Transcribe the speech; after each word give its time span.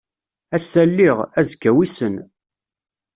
Ass-a 0.55 0.83
lliɣ, 0.89 1.17
azekka 1.39 1.71
wissen. 1.75 2.15